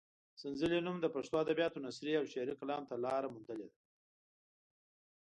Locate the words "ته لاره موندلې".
2.89-3.67